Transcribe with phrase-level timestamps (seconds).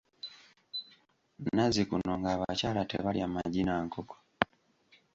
[1.55, 4.15] Nazzikuno ng’abakyala tebalya magi na nkoko.